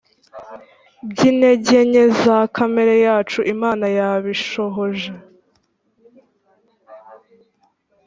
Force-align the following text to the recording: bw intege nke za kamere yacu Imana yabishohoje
bw 1.09 1.17
intege 1.29 1.77
nke 1.89 2.03
za 2.21 2.37
kamere 2.55 2.93
yacu 3.05 3.39
Imana 3.53 3.85
yabishohoje 3.97 5.09